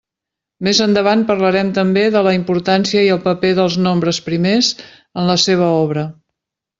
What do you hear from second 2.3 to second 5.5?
importància i el paper dels nombres primers en la